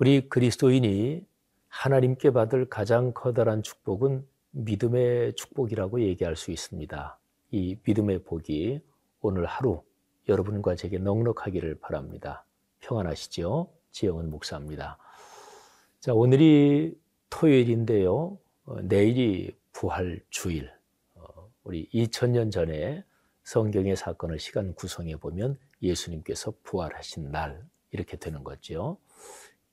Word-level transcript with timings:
우리 0.00 0.30
그리스도인이 0.30 1.26
하나님께 1.68 2.30
받을 2.30 2.70
가장 2.70 3.12
커다란 3.12 3.62
축복은 3.62 4.26
믿음의 4.52 5.34
축복이라고 5.34 6.00
얘기할 6.00 6.36
수 6.36 6.52
있습니다. 6.52 7.18
이 7.50 7.76
믿음의 7.84 8.24
복이 8.24 8.80
오늘 9.20 9.44
하루 9.44 9.82
여러분과 10.26 10.74
제게 10.74 10.96
넉넉하기를 10.96 11.80
바랍니다. 11.80 12.46
평안하시죠? 12.78 13.70
지영은 13.90 14.30
목사입니다. 14.30 14.96
자, 16.00 16.14
오늘이 16.14 16.98
토요일인데요. 17.28 18.38
어, 18.64 18.80
내일이 18.80 19.54
부활 19.74 20.24
주일. 20.30 20.72
어, 21.14 21.52
우리 21.62 21.86
2000년 21.90 22.50
전에 22.50 23.04
성경의 23.44 23.96
사건을 23.96 24.38
시간 24.38 24.72
구성해 24.72 25.16
보면 25.16 25.58
예수님께서 25.82 26.54
부활하신 26.62 27.30
날 27.30 27.62
이렇게 27.90 28.16
되는 28.16 28.42
거죠. 28.42 28.96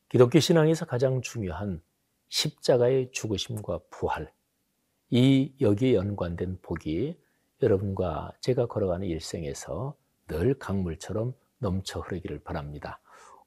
기독교 0.10 0.40
신앙에서 0.40 0.86
가장 0.86 1.22
중요한 1.22 1.82
십자가의 2.30 3.12
죽으심과 3.12 3.80
부활. 3.90 4.32
이 5.10 5.54
여기에 5.60 5.96
연관된 5.96 6.60
복이 6.62 7.18
여러분과 7.62 8.32
제가 8.40 8.68
걸어가는 8.68 9.06
일생에서 9.06 9.96
늘 10.28 10.58
강물처럼 10.58 11.34
넘쳐 11.58 12.00
흐르기를 12.00 12.40
바랍니다. 12.40 13.02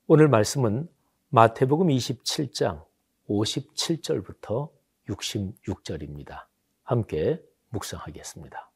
오늘 0.06 0.28
말씀은 0.28 0.89
마태복음 1.30 1.89
27장 1.89 2.84
57절부터 3.28 4.70
66절입니다. 5.08 6.45
함께 6.83 7.42
묵상하겠습니다. 7.70 8.70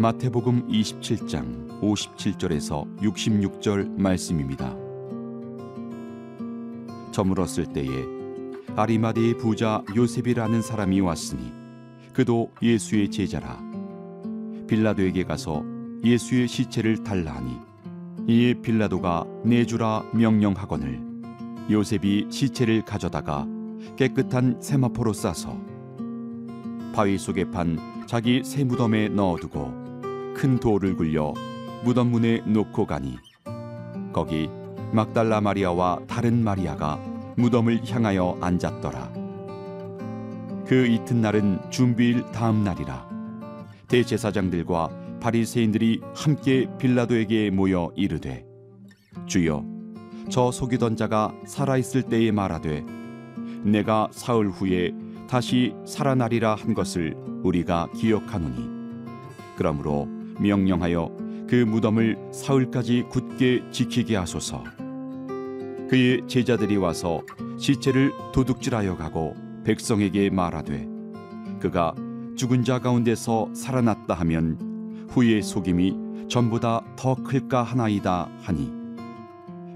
마태복음 0.00 0.66
27장 0.68 1.78
57절에서 1.82 3.00
66절 3.00 4.00
말씀입니다. 4.00 4.74
저물었을 7.12 7.66
때에 7.74 7.86
아리마대의 8.76 9.36
부자 9.36 9.84
요셉이라는 9.94 10.62
사람이 10.62 11.00
왔으니 11.00 11.52
그도 12.14 12.50
예수의 12.62 13.10
제자라 13.10 13.62
빌라도에게 14.66 15.24
가서 15.24 15.62
예수의 16.02 16.48
시체를 16.48 17.04
달라 17.04 17.34
하니 17.34 17.58
이에 18.26 18.54
빌라도가 18.54 19.26
내주라 19.44 20.12
명령하거늘 20.14 20.98
요셉이 21.70 22.28
시체를 22.30 22.86
가져다가 22.86 23.46
깨끗한 23.98 24.62
세마포로 24.62 25.12
싸서 25.12 25.60
바위 26.94 27.18
속에 27.18 27.50
판 27.50 27.78
자기 28.06 28.42
새 28.42 28.64
무덤에 28.64 29.10
넣어두고 29.10 29.79
큰 30.34 30.58
돌을 30.58 30.96
굴려 30.96 31.34
무덤 31.84 32.10
문에 32.10 32.38
놓고 32.46 32.86
가니 32.86 33.18
거기 34.12 34.48
막달라 34.92 35.40
마리아와 35.40 36.00
다른 36.06 36.42
마리아가 36.42 36.96
무덤을 37.36 37.88
향하여 37.88 38.36
앉았더라. 38.40 39.12
그 40.66 40.86
이튿날은 40.86 41.70
준비일 41.70 42.22
다음 42.32 42.64
날이라 42.64 43.08
대제사장들과 43.88 44.88
바리새인들이 45.20 46.00
함께 46.14 46.68
빌라도에게 46.78 47.50
모여 47.50 47.90
이르되 47.96 48.44
주여 49.26 49.64
저 50.28 50.52
속이던 50.52 50.96
자가 50.96 51.32
살아 51.44 51.76
있을 51.76 52.02
때에 52.02 52.30
말하되 52.30 52.84
내가 53.64 54.08
사흘 54.12 54.48
후에 54.48 54.92
다시 55.28 55.74
살아나리라 55.84 56.54
한 56.54 56.74
것을 56.74 57.16
우리가 57.42 57.88
기억하노니 57.96 58.68
그러므로 59.56 60.08
명령하여 60.40 61.16
그 61.48 61.56
무덤을 61.56 62.30
사흘까지 62.32 63.06
굳게 63.08 63.70
지키게 63.70 64.16
하소서. 64.16 64.64
그의 65.88 66.22
제자들이 66.28 66.76
와서 66.76 67.20
시체를 67.58 68.12
도둑질하여 68.32 68.96
가고 68.96 69.34
백성에게 69.64 70.30
말하되 70.30 70.88
그가 71.60 71.94
죽은 72.36 72.64
자 72.64 72.78
가운데서 72.78 73.52
살아났다 73.54 74.14
하면 74.14 75.06
후의 75.10 75.42
속임이 75.42 76.28
전보다 76.28 76.82
더 76.96 77.16
클까 77.16 77.64
하나이다 77.64 78.30
하니 78.40 78.72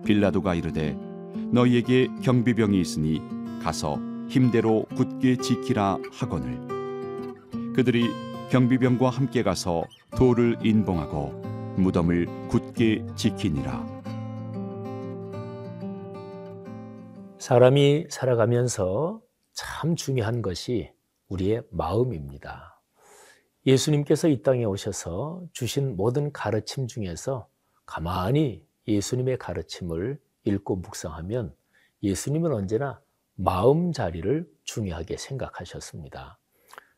빌라도가 0.05 0.55
이르되 0.55 0.97
너희에게 1.51 2.09
경비병이 2.23 2.81
있으니 2.81 3.21
가서 3.63 3.99
힘대로 4.29 4.87
굳게 4.95 5.37
지키라 5.37 5.99
하거늘 6.13 6.61
그들이 7.75 8.09
경비병과 8.55 9.11
함께 9.11 9.43
가서 9.43 9.83
돌을 10.17 10.65
인봉하고 10.65 11.31
무덤을 11.77 12.29
굳게 12.47 13.05
지키니라. 13.17 13.85
사람이 17.41 18.07
살아가면서 18.11 19.21
참 19.55 19.97
중요한 19.97 20.41
것이 20.41 20.93
우리의 21.27 21.65
마음입니다. 21.73 22.81
예수님께서 23.67 24.29
이 24.29 24.41
땅에 24.43 24.65
오셔서 24.65 25.43
주신 25.53 25.97
모든 25.97 26.31
가르침 26.31 26.87
중에서 26.87 27.49
가만히 27.87 28.65
예수님의 28.87 29.39
가르침을 29.39 30.21
읽고 30.45 30.77
묵상하면 30.77 31.53
예수님은 32.05 32.53
언제나 32.53 33.01
마음 33.35 33.91
자리를 33.91 34.49
중요하게 34.63 35.17
생각하셨습니다. 35.17 36.39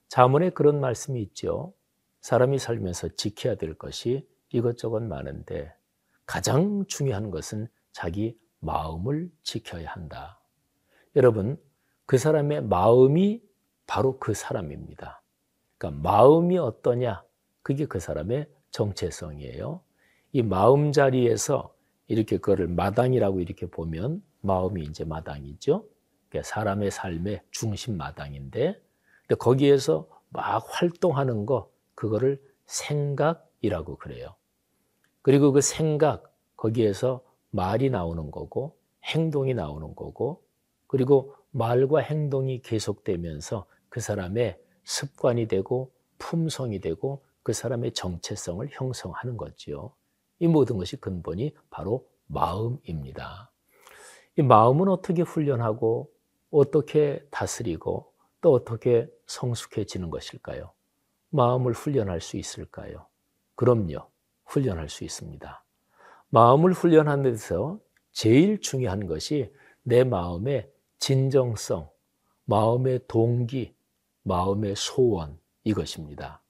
자문에 0.09 0.51
그런 0.51 0.81
말씀이 0.81 1.21
있죠. 1.23 1.75
사람이 2.21 2.59
살면서 2.59 3.09
지켜야 3.17 3.55
될 3.55 3.75
것이 3.75 4.29
이것저것 4.51 5.03
많은데 5.03 5.73
가장 6.25 6.85
중요한 6.87 7.31
것은 7.31 7.69
자기 7.93 8.39
마음을 8.61 9.31
지켜야 9.43 9.91
한다. 9.91 10.41
여러분, 11.15 11.57
그 12.05 12.19
사람의 12.19 12.65
마음이 12.65 13.43
바로 13.87 14.19
그 14.19 14.35
사람입니다. 14.35 15.23
그러니까 15.79 16.03
마음이 16.03 16.59
어떠냐? 16.59 17.25
그게 17.63 17.87
그 17.87 18.01
사람의 18.01 18.49
정체성이에요. 18.71 19.81
이 20.33 20.43
마음 20.43 20.93
자리에서 20.93 21.75
이렇게 22.09 22.39
그거를 22.39 22.69
마당이라고 22.69 23.41
이렇게 23.41 23.67
보면 23.67 24.23
마음이 24.41 24.83
이제 24.83 25.05
마당이죠. 25.05 25.89
그러니까 26.29 26.49
사람의 26.49 26.91
삶의 26.91 27.43
중심 27.51 27.97
마당인데 27.97 28.81
근데 29.27 29.35
거기에서 29.39 30.09
막 30.31 30.65
활동하는 30.69 31.47
거 31.47 31.71
그거를 31.95 32.41
생각이라고 32.67 33.97
그래요. 33.97 34.35
그리고 35.23 35.53
그 35.53 35.61
생각 35.61 36.33
거기에서 36.57 37.23
말이 37.51 37.91
나오는 37.91 38.31
거고 38.31 38.77
행동이 39.05 39.55
나오는 39.55 39.95
거고 39.95 40.43
그리고 40.87 41.35
말과 41.51 42.01
행동이 42.01 42.61
계속되면서 42.61 43.67
그 43.89 44.01
사람의 44.01 44.61
습관이 44.85 45.49
되고 45.49 45.93
품성이 46.19 46.81
되고 46.81 47.25
그 47.43 47.53
사람의 47.53 47.93
정체성을 47.93 48.69
형성하는 48.71 49.37
거지요. 49.37 49.93
이 50.39 50.47
모든 50.47 50.77
것이 50.77 50.97
근본이 50.97 51.55
바로 51.71 52.07
마음입니다. 52.27 53.51
이 54.37 54.43
마음은 54.43 54.89
어떻게 54.89 55.23
훈련하고 55.23 56.11
어떻게 56.51 57.27
다스리고 57.31 58.13
또 58.47 58.53
어떻게 58.53 59.09
성숙해지는 59.27 60.09
것일까요? 60.09 60.71
마음을 61.31 61.73
훈련할 61.73 62.21
수 62.21 62.37
있을까요? 62.37 63.09
그럼요. 63.57 64.09
훈련할 64.45 64.89
수 64.89 65.03
있습니다. 65.03 65.65
마음을 66.29 66.73
훈련하는 66.73 67.25
데서 67.25 67.81
제일 68.13 68.61
중요한 68.61 69.09
것이 69.09 69.53
내 69.83 70.05
마음의 70.05 70.71
진정성, 71.01 71.91
마음의 72.45 73.01
동기, 73.09 73.75
마음의 74.23 74.77
소원 74.77 75.41
이것입니다. 75.65 76.41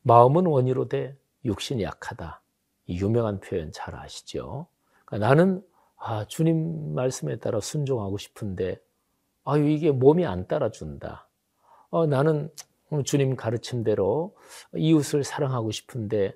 마음은 0.00 0.46
원이로 0.46 0.88
돼 0.88 1.18
육신이 1.44 1.82
약하다. 1.82 2.40
유명한 2.88 3.40
표현 3.40 3.72
잘 3.72 3.94
아시죠? 3.94 4.68
그러니까 5.04 5.28
나는 5.28 5.62
아, 5.96 6.24
주님 6.24 6.94
말씀에 6.94 7.36
따라 7.40 7.60
순종하고 7.60 8.16
싶은데 8.16 8.80
아유 9.50 9.68
이게 9.68 9.90
몸이 9.90 10.26
안 10.26 10.46
따라준다. 10.46 11.28
어, 11.90 12.06
나는 12.06 12.50
주님 13.04 13.34
가르침대로 13.36 14.36
이웃을 14.76 15.24
사랑하고 15.24 15.70
싶은데 15.70 16.34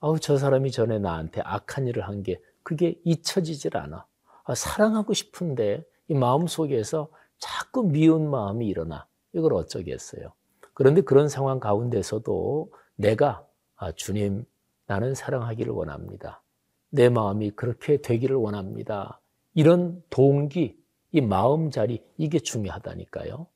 아우 0.00 0.18
저 0.18 0.36
사람이 0.36 0.70
전에 0.72 0.98
나한테 0.98 1.40
악한 1.42 1.86
일을 1.86 2.06
한 2.08 2.22
게 2.22 2.40
그게 2.66 2.98
잊혀지질 3.04 3.76
않아. 3.76 4.06
아, 4.42 4.54
사랑하고 4.54 5.14
싶은데 5.14 5.84
이 6.08 6.14
마음 6.14 6.48
속에서 6.48 7.08
자꾸 7.38 7.84
미운 7.84 8.28
마음이 8.28 8.66
일어나. 8.66 9.06
이걸 9.32 9.54
어쩌겠어요. 9.54 10.32
그런데 10.74 11.00
그런 11.02 11.28
상황 11.28 11.60
가운데서도 11.60 12.72
내가 12.96 13.46
아, 13.76 13.92
주님 13.92 14.44
나는 14.86 15.14
사랑하기를 15.14 15.72
원합니다. 15.72 16.42
내 16.90 17.08
마음이 17.08 17.52
그렇게 17.52 17.98
되기를 17.98 18.34
원합니다. 18.34 19.20
이런 19.54 20.02
동기, 20.10 20.76
이 21.16 21.22
마음 21.22 21.70
자리 21.70 22.04
이게 22.18 22.38
중요하다니까요. 22.38 23.46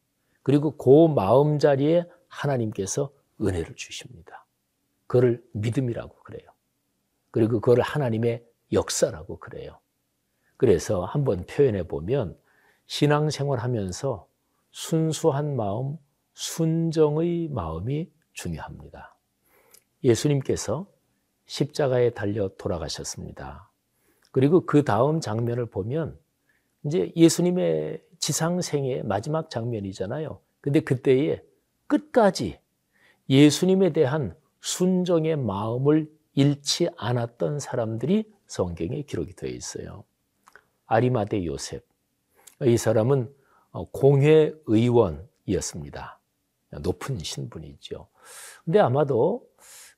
그리고 0.42 0.78
그 0.78 1.12
마음 1.14 1.58
자리에 1.58 2.06
하나님께서 2.26 3.12
은혜를 3.38 3.74
주십니다. 3.74 4.46
그걸 5.06 5.44
믿음이라고 5.52 6.14
그래요. 6.22 6.48
그리고 7.30 7.60
그걸 7.60 7.82
하나님의 7.82 8.46
역사라고 8.72 9.40
그래요. 9.40 9.78
그래서 10.56 11.04
한번 11.04 11.44
표현해 11.44 11.82
보면 11.82 12.34
신앙생활 12.86 13.58
하면서 13.58 14.26
순수한 14.70 15.54
마음, 15.54 15.98
순정의 16.32 17.48
마음이 17.48 18.10
중요합니다. 18.32 19.18
예수님께서 20.02 20.86
십자가에 21.44 22.08
달려 22.10 22.48
돌아가셨습니다. 22.56 23.70
그리고 24.32 24.64
그 24.64 24.82
다음 24.82 25.20
장면을 25.20 25.66
보면 25.66 26.18
이제 26.84 27.12
예수님의 27.16 28.02
지상생의 28.18 29.02
마지막 29.04 29.50
장면이잖아요. 29.50 30.40
근데 30.60 30.80
그때에 30.80 31.42
끝까지 31.86 32.58
예수님에 33.28 33.92
대한 33.92 34.36
순정의 34.60 35.36
마음을 35.36 36.10
잃지 36.34 36.88
않았던 36.96 37.60
사람들이 37.60 38.30
성경에 38.46 39.02
기록이 39.02 39.34
되어 39.34 39.50
있어요. 39.50 40.04
아리마대 40.86 41.44
요셉. 41.46 41.86
이 42.62 42.76
사람은 42.76 43.32
공회 43.92 44.52
의원이었습니다. 44.66 46.20
높은 46.82 47.18
신분이죠. 47.18 48.08
근데 48.64 48.78
아마도 48.80 49.46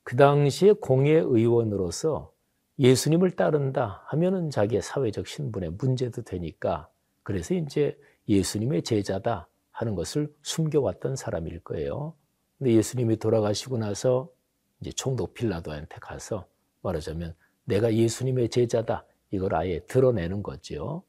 그 0.04 0.16
당시에 0.16 0.72
공회 0.72 1.12
의원으로서 1.12 2.31
예수님을 2.78 3.32
따른다 3.32 4.02
하면은 4.06 4.50
자기의 4.50 4.82
사회적 4.82 5.26
신분에 5.26 5.68
문제도 5.70 6.22
되니까 6.22 6.88
그래서 7.22 7.54
이제 7.54 7.98
예수님의 8.28 8.82
제자다 8.82 9.48
하는 9.70 9.94
것을 9.94 10.32
숨겨왔던 10.42 11.16
사람일 11.16 11.60
거예요. 11.60 12.14
근데 12.58 12.72
예수님이 12.74 13.16
돌아가시고 13.16 13.78
나서 13.78 14.30
이제 14.80 14.90
총독 14.92 15.34
빌라도한테 15.34 15.96
가서 16.00 16.46
말하자면 16.82 17.34
내가 17.64 17.94
예수님의 17.94 18.48
제자다 18.48 19.04
이걸 19.30 19.54
아예 19.54 19.80
드러내는 19.86 20.42
거죠. 20.42 21.02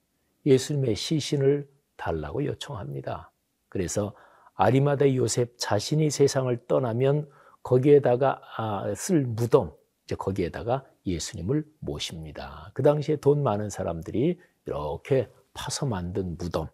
예수님의 0.45 0.95
시신을 0.95 1.67
달라고 1.95 2.45
요청합니다. 2.45 3.31
그래서 3.69 4.13
아리마다 4.55 5.13
요셉 5.15 5.55
자신이 5.57 6.09
세상을 6.09 6.67
떠나면 6.67 7.29
거기에다가 7.63 8.41
아, 8.57 8.93
쓸 8.95 9.25
무덤, 9.25 9.71
이제 10.05 10.15
거기에다가 10.15 10.85
예수님을 11.05 11.65
모십니다. 11.79 12.71
그 12.73 12.83
당시에 12.83 13.17
돈 13.17 13.43
많은 13.43 13.69
사람들이 13.69 14.39
이렇게 14.65 15.29
파서 15.53 15.85
만든 15.85 16.37
무덤, 16.37 16.67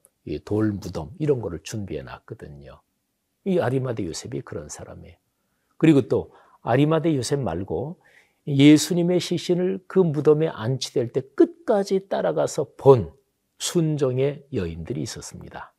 돌 0.46 0.72
무덤 0.72 1.12
이런 1.20 1.42
거를 1.42 1.60
준비해 1.64 2.02
놨거든요. 2.04 2.82
이 3.46 3.60
아리마대 3.60 4.06
요셉이 4.06 4.42
그런 4.42 4.70
사람이에요. 4.70 5.16
그리고 5.78 6.08
또 6.08 6.34
아리마대 6.62 7.16
요셉 7.16 7.40
말고 7.40 8.00
예수님의 8.48 9.20
시신을 9.20 9.84
그 9.88 10.00
무덤에 10.00 10.48
안치될 10.48 11.12
때 11.14 11.22
끝까지 11.36 12.08
따라가서 12.10 12.68
본 12.78 13.12
순종의 13.58 14.46
여인들이 14.54 15.02
있었습니다. 15.02 15.74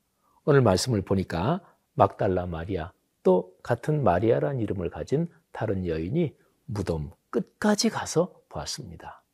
오늘 0.45 0.63
말씀을 0.63 1.03
보니까 1.03 1.61
막달라 1.95 2.47
마리아 2.47 2.93
또 3.23 3.55
같은 3.63 4.03
마리아란 4.03 4.61
이름을 4.61 4.91
가진 4.91 5.29
다른 5.53 5.87
여인이 5.87 6.35
무덤 6.67 7.11
끝까지 7.31 7.91
가서 7.91 8.40
보았습니다. 8.51 9.25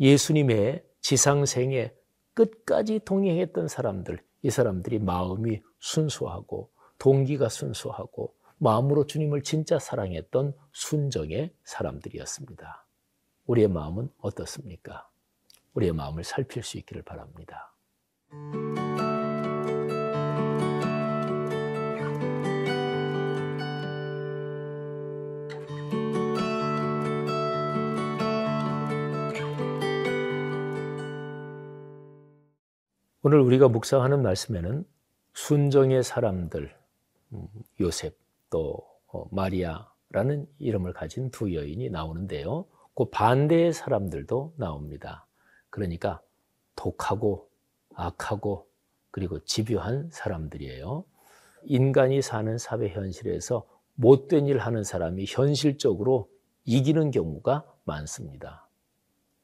예수님의 0.00 0.84
지상생에 1.02 1.92
끝까지 2.32 3.00
동행했던 3.04 3.68
사람들, 3.68 4.22
이 4.42 4.50
사람들이 4.50 5.00
마음이 5.00 5.60
순수하고 5.80 6.70
동기가 6.98 7.48
순수하고 7.48 8.34
마음으로 8.58 9.06
주님을 9.06 9.42
진짜 9.42 9.78
사랑했던 9.78 10.54
순정의 10.72 11.52
사람들이었습니다. 11.64 12.86
우리의 13.46 13.68
마음은 13.68 14.10
어떻습니까? 14.18 15.08
우리의 15.74 15.92
마음을 15.92 16.24
살필 16.24 16.62
수 16.62 16.78
있기를 16.78 17.02
바랍니다. 17.02 17.74
오늘 33.28 33.40
우리가 33.40 33.68
묵상하는 33.68 34.22
말씀에는 34.22 34.86
순정의 35.34 36.02
사람들, 36.02 36.74
음, 37.34 37.46
요셉 37.78 38.16
또 38.48 38.78
어, 39.08 39.26
마리아라는 39.30 40.46
이름을 40.58 40.94
가진 40.94 41.30
두 41.30 41.54
여인이 41.54 41.90
나오는데요. 41.90 42.64
그 42.94 43.04
반대의 43.10 43.74
사람들도 43.74 44.54
나옵니다. 44.56 45.26
그러니까 45.68 46.22
독하고 46.74 47.50
악하고 47.94 48.66
그리고 49.10 49.38
집요한 49.40 50.08
사람들이에요. 50.10 51.04
인간이 51.64 52.22
사는 52.22 52.56
사회 52.56 52.88
현실에서 52.88 53.68
못된 53.96 54.46
일 54.46 54.56
하는 54.56 54.84
사람이 54.84 55.26
현실적으로 55.28 56.30
이기는 56.64 57.10
경우가 57.10 57.66
많습니다. 57.84 58.66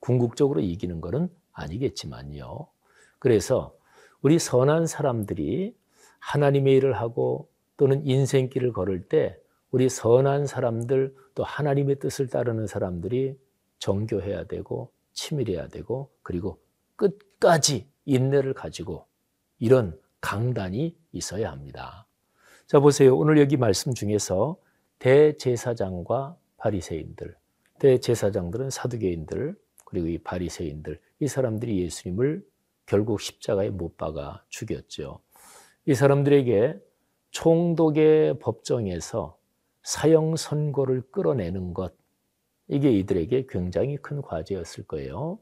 궁극적으로 0.01 0.61
이기는 0.63 1.03
것은 1.03 1.29
아니겠지만요. 1.53 2.69
그래서 3.19 3.75
우리 4.23 4.39
선한 4.39 4.87
사람들이 4.87 5.77
하나님의 6.19 6.77
일을 6.77 6.95
하고 6.95 7.49
또는 7.77 8.07
인생길을 8.07 8.73
걸을 8.73 9.09
때 9.09 9.39
우리 9.71 9.89
선한 9.89 10.47
사람들 10.47 11.15
또 11.35 11.45
하나님의 11.45 11.99
뜻을 11.99 12.29
따르는 12.29 12.67
사람들이 12.67 13.37
정교해야 13.79 14.45
되고 14.45 14.93
치밀해야 15.13 15.69
되고 15.69 16.11
그리고 16.23 16.61
끝까지 16.97 17.89
인내를 18.05 18.55
가지고 18.55 19.07
이런 19.59 19.99
강단이 20.21 20.97
있어야 21.13 21.51
합니다. 21.51 22.07
자 22.67 22.81
보세요. 22.81 23.17
오늘 23.17 23.39
여기 23.39 23.57
말씀 23.57 23.93
중에서 23.93 24.57
대제사장과 25.01 26.37
바리새인들, 26.57 27.37
대제사장들은 27.79 28.71
사두개인들 28.71 29.55
그리고 29.85 30.07
이 30.07 30.19
바리새인들 30.19 30.99
이 31.21 31.29
사람들이 31.29 31.83
예수님을 31.83 32.45
결국 32.87 33.21
십자가에 33.21 33.71
못 33.71 33.97
박아 33.97 34.45
죽였죠. 34.49 35.21
이 35.87 35.95
사람들에게 35.95 36.79
총독의 37.31 38.39
법정에서 38.39 39.37
사형 39.83 40.37
선고를 40.37 41.03
끌어내는 41.11 41.75
것 41.75 41.95
이게 42.69 42.91
이들에게 42.91 43.47
굉장히 43.49 43.97
큰 43.97 44.23
과제였을 44.23 44.87
거예요. 44.87 45.39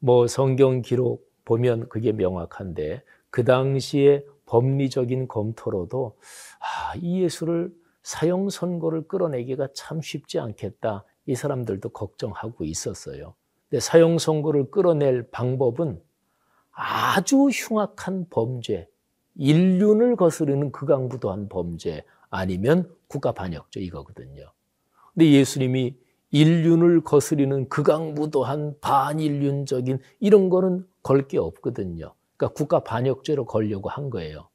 뭐 0.00 0.26
성경 0.26 0.82
기록 0.82 1.30
보면 1.44 1.88
그게 1.88 2.12
명확한데 2.12 3.02
그 3.30 3.44
당시에 3.44 4.24
법리적인 4.46 5.28
검토로도 5.28 6.16
아, 6.60 6.94
이 6.96 7.22
예수를 7.22 7.72
사형 8.02 8.48
선고를 8.48 9.08
끌어내기가 9.08 9.68
참 9.74 10.00
쉽지 10.00 10.38
않겠다. 10.38 11.04
이 11.26 11.34
사람들도 11.34 11.88
걱정하고 11.88 12.64
있었어요. 12.64 13.34
근데 13.68 13.80
사형 13.80 14.18
선고를 14.18 14.70
끌어낼 14.70 15.28
방법은 15.30 16.00
아주 16.76 17.48
흉악한 17.48 18.26
범죄, 18.28 18.86
인륜을 19.36 20.16
거스르는 20.16 20.72
극악무도한 20.72 21.48
범죄 21.48 22.04
아니면 22.28 22.94
국가 23.08 23.32
반역죄 23.32 23.80
이거거든요. 23.80 24.52
근데 25.14 25.32
예수님이 25.32 25.96
인륜을 26.32 27.00
거스리는 27.02 27.68
극악무도한 27.70 28.76
반인륜적인 28.80 30.00
이런 30.20 30.50
거는 30.50 30.86
걸 31.02 31.26
게 31.28 31.38
없거든요. 31.38 32.12
그러니까 32.36 32.54
국가 32.54 32.80
반역죄로 32.80 33.46
걸려고 33.46 33.88
한 33.88 34.10
거예요. 34.10 34.48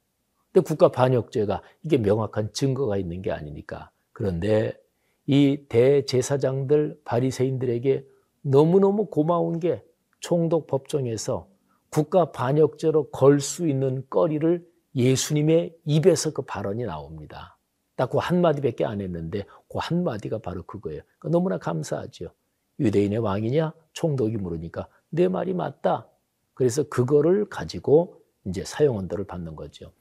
근데 0.52 0.64
국가 0.64 0.90
반역죄가 0.90 1.62
이게 1.82 1.98
명확한 1.98 2.52
증거가 2.52 2.98
있는 2.98 3.20
게 3.22 3.32
아니니까. 3.32 3.90
그런데 4.12 4.78
이 5.26 5.64
대제사장들 5.68 7.00
바리새인들에게 7.04 8.06
너무너무 8.42 9.06
고마운 9.06 9.58
게 9.58 9.82
총독 10.20 10.68
법정에서 10.68 11.48
국가 11.92 12.32
반역죄로 12.32 13.10
걸 13.10 13.40
수 13.40 13.68
있는 13.68 14.04
거리를 14.08 14.66
예수님의 14.94 15.76
입에서 15.84 16.32
그 16.32 16.42
발언이 16.42 16.84
나옵니다. 16.84 17.58
딱 17.96 18.10
그 18.10 18.18
한마디밖에 18.18 18.84
안 18.84 19.00
했는데 19.00 19.44
그 19.68 19.78
한마디가 19.78 20.38
바로 20.38 20.62
그거예요. 20.64 21.02
그러니까 21.18 21.28
너무나 21.38 21.58
감사하죠. 21.58 22.32
유대인의 22.80 23.18
왕이냐? 23.18 23.74
총독이 23.92 24.38
물으니까 24.38 24.88
내 25.10 25.28
말이 25.28 25.52
맞다. 25.54 26.08
그래서 26.54 26.82
그거를 26.84 27.48
가지고 27.48 28.22
이제 28.46 28.64
사형 28.64 28.96
언도를 28.96 29.26
받는 29.26 29.54
거죠. 29.54 29.92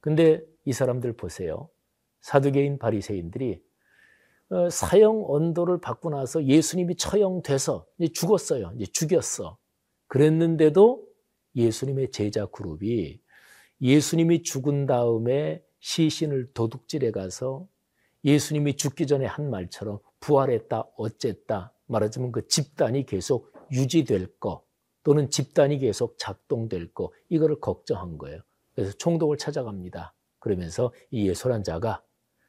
근데 0.00 0.42
이 0.64 0.72
사람들 0.72 1.12
보세요. 1.14 1.68
사두개인 2.22 2.78
바리새인들이 2.78 3.62
어, 4.50 4.70
사형 4.70 5.24
언도를 5.28 5.80
받고 5.80 6.10
나서 6.10 6.44
예수님이 6.44 6.96
처형돼서 6.96 7.86
죽었어요. 8.14 8.72
죽였어. 8.92 9.58
그랬는데도 10.08 11.06
예수님의 11.56 12.10
제자 12.10 12.46
그룹이 12.46 13.20
예수님이 13.80 14.42
죽은 14.42 14.86
다음에 14.86 15.62
시신을 15.80 16.52
도둑질해 16.54 17.10
가서 17.10 17.66
예수님이 18.24 18.76
죽기 18.76 19.06
전에 19.06 19.26
한 19.26 19.50
말처럼 19.50 19.98
부활했다, 20.20 20.88
어쨌다 20.96 21.72
말하자면 21.86 22.32
그 22.32 22.48
집단이 22.48 23.04
계속 23.04 23.52
유지될 23.70 24.38
거 24.38 24.64
또는 25.02 25.28
집단이 25.28 25.78
계속 25.78 26.16
작동될 26.18 26.94
거 26.94 27.12
이거를 27.28 27.60
걱정한 27.60 28.16
거예요. 28.16 28.40
그래서 28.74 28.92
총독을 28.96 29.36
찾아갑니다. 29.36 30.14
그러면서 30.38 30.92
이 31.10 31.28
예솔한 31.28 31.62
자가 31.62 32.02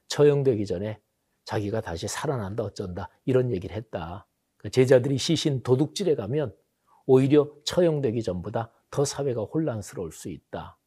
처형되기 0.08 0.66
전에 0.66 1.00
자기가 1.44 1.82
다시 1.82 2.08
살아난다 2.08 2.64
어쩐다 2.64 3.10
이런 3.26 3.52
얘기를 3.52 3.76
했다. 3.76 4.26
그 4.58 4.70
제자들이 4.70 5.18
시신 5.18 5.62
도둑질에 5.62 6.16
가면 6.16 6.56
오히려 7.06 7.52
처형되기 7.66 8.24
전보다 8.24 8.72
더 8.96 9.04
사회가 9.04 9.42
혼란스러울 9.44 10.14
수 10.14 10.30
있다. 10.30 10.78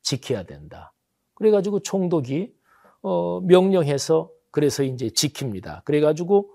지켜야 0.00 0.42
된다. 0.44 0.94
그래가지고 1.34 1.80
총독이 1.80 2.54
어, 3.02 3.40
명령해서 3.42 4.30
그래서 4.50 4.82
이제 4.82 5.08
지킵니다. 5.08 5.84
그래가지고 5.84 6.50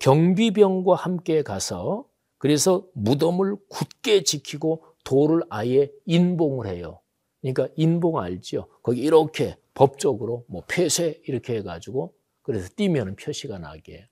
경비병과 0.00 0.96
함께 0.96 1.42
가서 1.42 2.06
그래서 2.38 2.84
무덤을 2.94 3.54
굳게 3.68 4.24
지키고 4.24 4.84
돌을 5.04 5.42
아예 5.48 5.92
인봉을 6.06 6.66
해요. 6.66 7.02
그러니까 7.40 7.68
인봉 7.76 8.18
알죠? 8.18 8.66
거기 8.82 9.02
이렇게 9.02 9.56
법적으로 9.74 10.44
뭐 10.48 10.64
폐쇄 10.66 11.20
이렇게 11.28 11.54
해가지고 11.58 12.14
그래서 12.42 12.68
뛰면 12.74 13.14
표시가 13.14 13.60
나게 13.60 14.08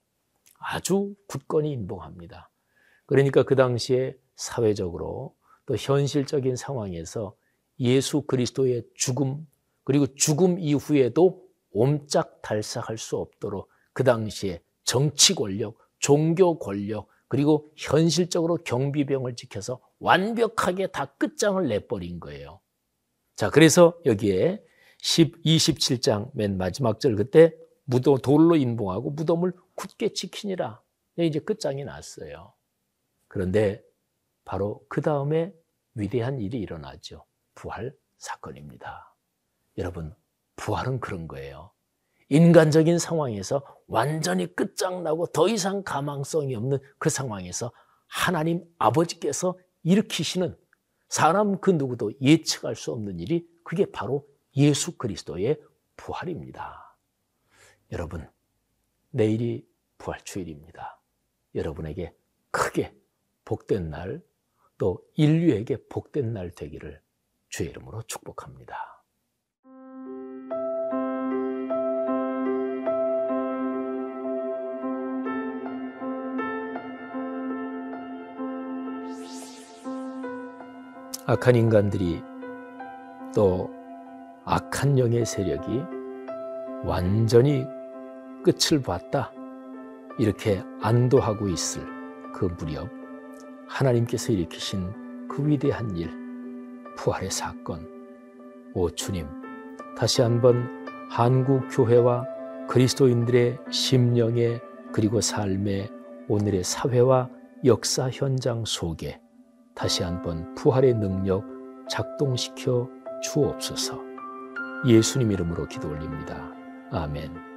아주 0.59 1.13
굳건히 1.27 1.73
인봉합니다. 1.73 2.49
그러니까 3.05 3.43
그 3.43 3.57
당시에 3.57 4.15
사회적으로 4.37 5.35
또 5.67 5.75
현실적인 5.77 6.55
상황에서 6.55 7.35
예수 7.79 8.21
그리스도의 8.21 8.83
죽음 8.95 9.45
그리고 9.83 10.07
죽음 10.15 10.57
이후에도 10.57 11.45
옴짝달싹할 11.71 12.97
수 12.97 13.17
없도록 13.17 13.69
그 13.93 14.03
당시에 14.03 14.61
정치 14.83 15.35
권력, 15.35 15.77
종교 15.99 16.57
권력 16.57 17.07
그리고 17.27 17.71
현실적으로 17.75 18.57
경비병을 18.63 19.35
지켜서 19.35 19.79
완벽하게 19.99 20.87
다 20.87 21.05
끝장을 21.05 21.67
내버린 21.67 22.19
거예요. 22.19 22.61
자, 23.35 23.49
그래서 23.49 23.97
여기에 24.05 24.63
10, 24.99 25.43
27장 25.43 26.31
맨 26.33 26.57
마지막 26.57 26.99
절 26.99 27.15
그때 27.15 27.53
무덤 27.83 28.17
돌로 28.17 28.55
인봉하고 28.55 29.11
무덤을 29.11 29.53
굳게 29.75 30.13
지키니라. 30.13 30.81
이제 31.17 31.39
끝장이 31.39 31.83
났어요. 31.83 32.53
그런데 33.27 33.83
바로 34.47 34.81
그 34.87 35.01
다음에 35.01 35.53
위대한 35.93 36.39
일이 36.39 36.59
일어나죠. 36.59 37.25
부활 37.53 37.93
사건입니다. 38.17 39.13
여러분, 39.77 40.15
부활은 40.55 41.01
그런 41.01 41.27
거예요. 41.27 41.71
인간적인 42.29 42.97
상황에서 42.97 43.61
완전히 43.87 44.55
끝장나고 44.55 45.27
더 45.27 45.49
이상 45.49 45.83
가망성이 45.83 46.55
없는 46.55 46.79
그 46.97 47.09
상황에서 47.09 47.73
하나님 48.07 48.63
아버지께서 48.79 49.59
일으키시는 49.83 50.57
사람 51.09 51.59
그 51.59 51.71
누구도 51.71 52.13
예측할 52.21 52.77
수 52.77 52.93
없는 52.93 53.19
일이 53.19 53.45
그게 53.65 53.85
바로 53.91 54.25
예수 54.55 54.97
그리스도의 54.97 55.59
부활입니다. 55.97 56.97
여러분, 57.91 58.29
내일이 59.09 59.67
부활주일입니다. 59.97 61.01
여러분에게 61.53 62.15
크게 62.51 62.95
복된 63.43 63.89
날, 63.89 64.21
또 64.77 65.01
인류에게 65.15 65.77
복된 65.89 66.33
날 66.33 66.51
되기를 66.51 67.01
주의 67.49 67.69
이름으로 67.69 68.03
축복합니다. 68.03 68.75
악한 81.25 81.55
인간들이 81.57 82.21
또 83.35 83.69
악한 84.45 84.97
영의 84.97 85.25
세력이 85.25 85.81
완전히 86.85 87.65
끝을 88.45 88.81
봤다. 88.81 89.33
이렇게 90.17 90.63
안도하고 90.81 91.49
있을 91.49 91.85
그 92.33 92.45
무렵 92.45 92.96
하나님께서 93.67 94.33
일으키신 94.33 95.27
그 95.27 95.47
위대한 95.47 95.95
일, 95.95 96.11
부활의 96.97 97.31
사건. 97.31 97.87
오 98.73 98.89
주님, 98.89 99.27
다시 99.97 100.21
한번 100.21 100.67
한국 101.09 101.67
교회와 101.71 102.25
그리스도인들의 102.67 103.59
심령에 103.71 104.59
그리고 104.91 105.21
삶의 105.21 105.89
오늘의 106.27 106.63
사회와 106.63 107.29
역사 107.65 108.09
현장 108.09 108.65
속에 108.65 109.19
다시 109.73 110.03
한번 110.03 110.53
부활의 110.55 110.95
능력 110.95 111.43
작동시켜 111.89 112.89
주옵소서. 113.23 113.99
예수님 114.85 115.31
이름으로 115.31 115.67
기도 115.67 115.89
올립니다. 115.89 116.51
아멘. 116.91 117.56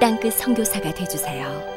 땅끝 0.00 0.34
성교사가 0.34 0.92
되주세요 0.92 1.75